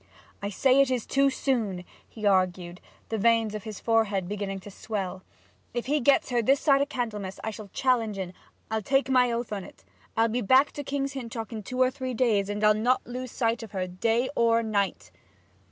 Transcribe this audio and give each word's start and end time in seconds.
'I 0.41 0.49
say 0.49 0.81
it 0.81 0.89
is 0.89 1.05
too 1.05 1.29
soon!' 1.29 1.85
he 2.09 2.25
argued, 2.25 2.81
the 3.09 3.19
veins 3.19 3.53
of 3.53 3.65
his 3.65 3.79
forehead 3.79 4.27
beginning 4.27 4.59
to 4.61 4.71
swell. 4.71 5.21
'If 5.75 5.85
he 5.85 5.99
gets 5.99 6.31
her 6.31 6.41
this 6.41 6.59
side 6.59 6.81
o' 6.81 6.87
Candlemas 6.87 7.39
I'll 7.43 7.67
challenge 7.71 8.17
en 8.17 8.33
I'll 8.71 8.81
take 8.81 9.11
my 9.11 9.31
oath 9.31 9.53
on't! 9.53 9.83
I'll 10.17 10.27
be 10.27 10.41
back 10.41 10.71
to 10.71 10.83
King's 10.83 11.13
Hintock 11.13 11.51
in 11.53 11.61
two 11.61 11.79
or 11.79 11.91
three 11.91 12.15
days, 12.15 12.49
and 12.49 12.63
I'll 12.63 12.73
not 12.73 13.05
lose 13.05 13.29
sight 13.29 13.61
of 13.61 13.73
her 13.73 13.85
day 13.85 14.27
or 14.35 14.63
night!' 14.63 15.11